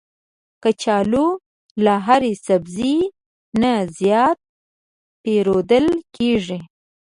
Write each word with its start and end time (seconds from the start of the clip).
کچالو 0.63 1.27
له 1.83 1.93
هر 2.05 2.23
سبزي 2.47 2.95
نه 3.61 3.71
زیات 3.99 4.39
پېرودل 5.23 5.87
کېږي 6.15 6.59